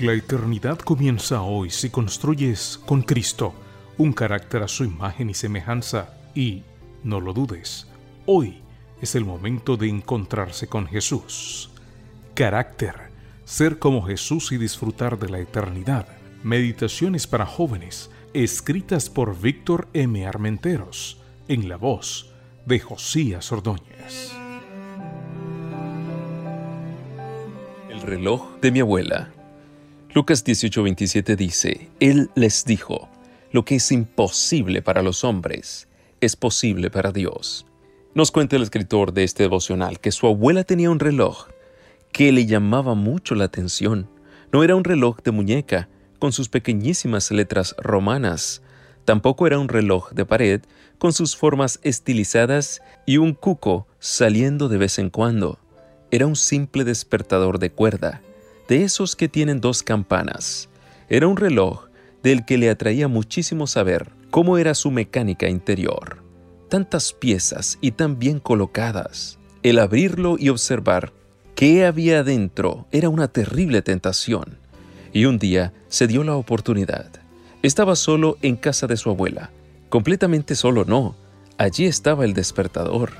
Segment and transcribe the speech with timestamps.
[0.00, 3.52] La eternidad comienza hoy si construyes con Cristo
[3.98, 6.62] un carácter a su imagen y semejanza y,
[7.04, 7.86] no lo dudes,
[8.24, 8.62] hoy
[9.02, 11.70] es el momento de encontrarse con Jesús.
[12.32, 13.10] Carácter,
[13.44, 16.08] ser como Jesús y disfrutar de la eternidad.
[16.44, 20.26] Meditaciones para jóvenes, escritas por Víctor M.
[20.26, 22.32] Armenteros, en la voz
[22.64, 24.32] de Josías Ordóñez.
[27.90, 29.34] El reloj de mi abuela.
[30.12, 33.08] Lucas 18:27 dice, Él les dijo,
[33.52, 35.86] lo que es imposible para los hombres,
[36.20, 37.64] es posible para Dios.
[38.12, 41.46] Nos cuenta el escritor de este devocional que su abuela tenía un reloj
[42.10, 44.08] que le llamaba mucho la atención.
[44.52, 45.88] No era un reloj de muñeca
[46.18, 48.62] con sus pequeñísimas letras romanas,
[49.04, 50.60] tampoco era un reloj de pared
[50.98, 55.60] con sus formas estilizadas y un cuco saliendo de vez en cuando.
[56.10, 58.22] Era un simple despertador de cuerda,
[58.70, 60.70] de esos que tienen dos campanas.
[61.10, 61.88] Era un reloj
[62.22, 66.30] del que le atraía muchísimo saber cómo era su mecánica interior
[66.70, 69.38] tantas piezas y tan bien colocadas.
[69.62, 71.12] El abrirlo y observar
[71.54, 74.56] qué había adentro era una terrible tentación.
[75.12, 77.10] Y un día se dio la oportunidad.
[77.62, 79.50] Estaba solo en casa de su abuela.
[79.90, 81.14] Completamente solo no.
[81.58, 83.12] Allí estaba el despertador.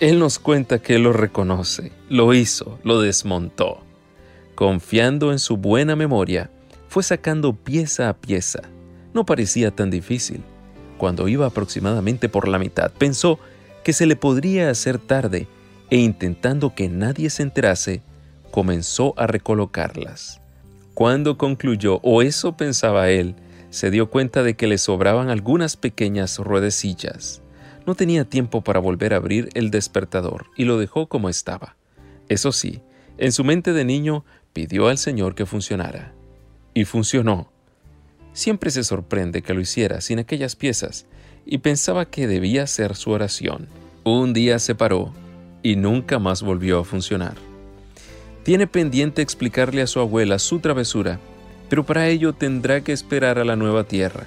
[0.00, 3.85] Él nos cuenta que lo reconoce, lo hizo, lo desmontó.
[4.56, 6.50] Confiando en su buena memoria,
[6.88, 8.62] fue sacando pieza a pieza.
[9.12, 10.42] No parecía tan difícil.
[10.96, 13.38] Cuando iba aproximadamente por la mitad, pensó
[13.84, 15.46] que se le podría hacer tarde
[15.90, 18.00] e intentando que nadie se enterase,
[18.50, 20.40] comenzó a recolocarlas.
[20.94, 23.34] Cuando concluyó, o eso pensaba él,
[23.68, 27.42] se dio cuenta de que le sobraban algunas pequeñas ruedecillas.
[27.84, 31.76] No tenía tiempo para volver a abrir el despertador y lo dejó como estaba.
[32.30, 32.80] Eso sí,
[33.18, 34.24] en su mente de niño
[34.56, 36.14] pidió al Señor que funcionara.
[36.72, 37.52] Y funcionó.
[38.32, 41.04] Siempre se sorprende que lo hiciera sin aquellas piezas
[41.44, 43.68] y pensaba que debía ser su oración.
[44.02, 45.12] Un día se paró
[45.62, 47.34] y nunca más volvió a funcionar.
[48.44, 51.20] Tiene pendiente explicarle a su abuela su travesura,
[51.68, 54.24] pero para ello tendrá que esperar a la nueva tierra.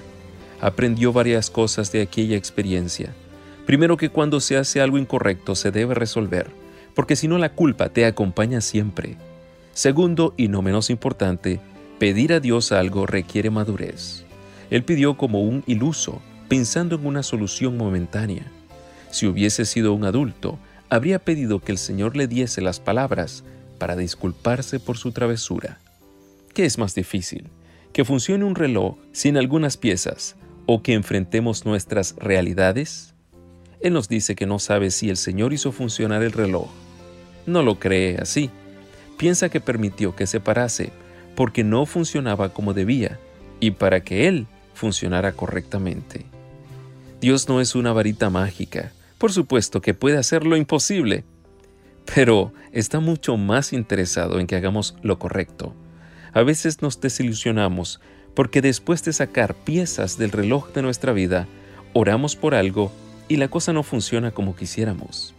[0.60, 3.12] Aprendió varias cosas de aquella experiencia.
[3.66, 6.52] Primero que cuando se hace algo incorrecto se debe resolver,
[6.94, 9.16] porque si no la culpa te acompaña siempre.
[9.80, 11.58] Segundo, y no menos importante,
[11.98, 14.26] Pedir a Dios algo requiere madurez.
[14.68, 18.44] Él pidió como un iluso, pensando en una solución momentánea.
[19.10, 20.58] Si hubiese sido un adulto,
[20.90, 23.42] habría pedido que el Señor le diese las palabras
[23.78, 25.78] para disculparse por su travesura.
[26.52, 27.48] ¿Qué es más difícil?
[27.94, 30.36] ¿Que funcione un reloj sin algunas piezas
[30.66, 33.14] o que enfrentemos nuestras realidades?
[33.80, 36.68] Él nos dice que no sabe si el Señor hizo funcionar el reloj.
[37.46, 38.50] No lo cree así.
[39.20, 40.92] Piensa que permitió que se parase
[41.36, 43.20] porque no funcionaba como debía
[43.60, 46.24] y para que Él funcionara correctamente.
[47.20, 51.24] Dios no es una varita mágica, por supuesto que puede hacer lo imposible,
[52.14, 55.74] pero está mucho más interesado en que hagamos lo correcto.
[56.32, 58.00] A veces nos desilusionamos
[58.34, 61.46] porque después de sacar piezas del reloj de nuestra vida,
[61.92, 62.90] oramos por algo
[63.28, 65.34] y la cosa no funciona como quisiéramos.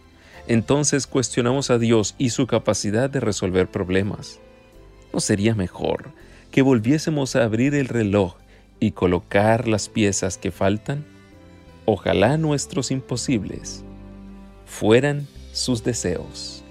[0.52, 4.38] Entonces cuestionamos a Dios y su capacidad de resolver problemas.
[5.10, 6.10] ¿No sería mejor
[6.50, 8.34] que volviésemos a abrir el reloj
[8.78, 11.06] y colocar las piezas que faltan?
[11.86, 13.82] Ojalá nuestros imposibles
[14.66, 16.61] fueran sus deseos.